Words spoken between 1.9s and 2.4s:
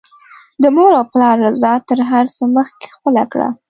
هر